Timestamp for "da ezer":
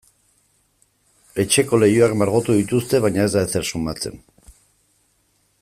3.37-3.71